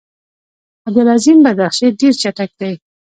عبدالعظیم 0.87 1.37
بدخشي 1.45 1.87
ډېر 1.99 2.13
چټک 2.21 2.51
دی. 2.59 2.73